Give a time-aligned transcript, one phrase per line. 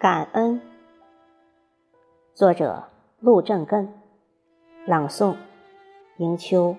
[0.00, 0.58] 感恩。
[2.32, 2.84] 作者：
[3.18, 3.92] 陆正根，
[4.86, 5.36] 朗诵：
[6.16, 6.74] 迎秋。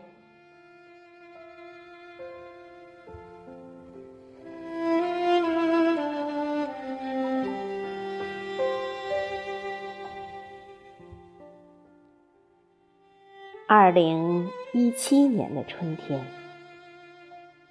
[13.67, 16.26] 二零一七年的春天，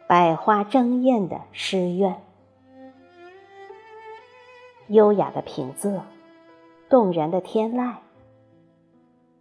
[0.07, 2.23] 百花争艳的诗苑，
[4.91, 6.01] 优雅的平仄，
[6.89, 7.95] 动人的天籁，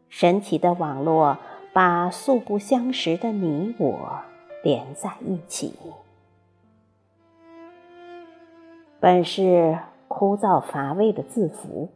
[0.07, 1.39] 神奇的网络
[1.73, 4.19] 把素不相识的你我
[4.63, 5.73] 连在一起。
[8.99, 11.89] 本是枯燥乏味的字符，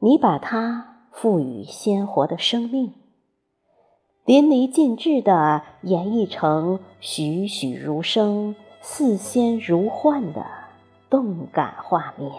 [0.00, 2.92] 你把它赋予鲜活的生命。
[4.26, 10.44] 淋漓尽致地演绎成栩栩如生、似仙如幻的
[11.12, 12.32] 动感画面。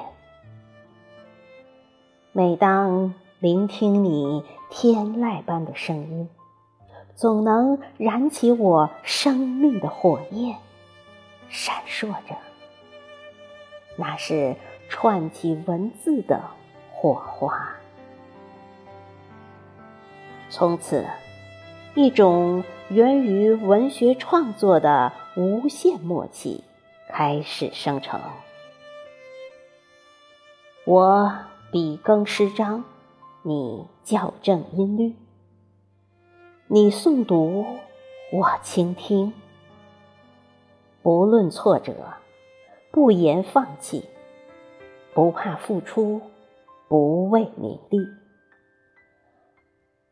[2.31, 6.27] 每当聆听你天籁般的声音，
[7.13, 10.57] 总能燃起我生命的火焰，
[11.49, 12.35] 闪烁着。
[13.95, 14.55] 那是
[14.89, 16.41] 串起文字的
[16.91, 17.75] 火花。
[20.49, 21.05] 从此。
[21.95, 26.63] 一种源于文学创作的无限默契
[27.07, 28.19] 开始生成。
[30.85, 31.33] 我
[31.71, 32.83] 笔耕诗章，
[33.41, 35.13] 你校正音律；
[36.67, 37.65] 你诵读，
[38.33, 39.31] 我倾听。
[41.01, 41.93] 不论挫折，
[42.91, 44.03] 不言放弃，
[45.13, 46.19] 不怕付出，
[46.89, 47.99] 不为名利。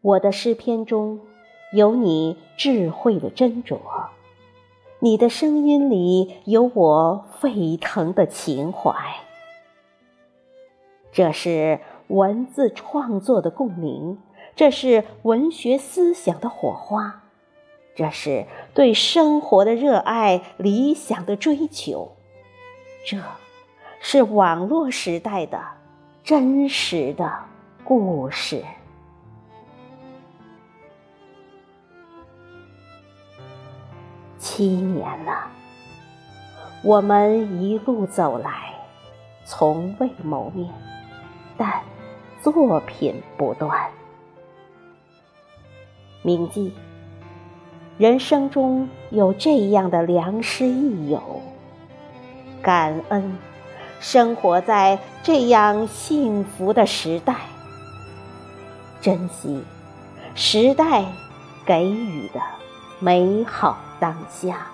[0.02, 1.20] 我的诗篇中。
[1.74, 3.80] 有你智慧的斟酌，
[5.00, 8.94] 你的声音里有我沸腾的情怀。
[11.12, 14.18] 这是文字创作的共鸣，
[14.56, 17.24] 这是文学思想的火花，
[17.96, 22.14] 这是对生活的热爱、理想的追求。
[23.06, 23.18] 这
[24.00, 25.60] 是网络时代的
[26.24, 27.32] 真实的
[27.84, 28.64] 故事。
[34.38, 35.48] 七年了，
[36.84, 38.74] 我们一路走来，
[39.46, 40.70] 从未谋面，
[41.58, 41.82] 但
[42.42, 43.90] 作品不断。
[46.22, 46.74] 铭记，
[47.98, 51.42] 人生中有这样的良师益友，
[52.62, 53.38] 感恩
[54.00, 57.36] 生活在这样幸福的时代，
[59.02, 59.64] 珍惜
[60.36, 61.06] 时代
[61.66, 62.40] 给予的
[63.00, 63.78] 美好。
[64.00, 64.66] 当下，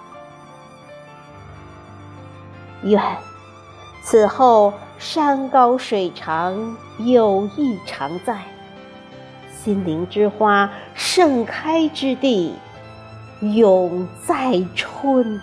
[2.84, 3.04] 愿
[4.10, 8.36] 此后山高水长，友谊常在；
[9.54, 12.54] 心灵之花盛开之地，
[13.42, 15.42] 永在春。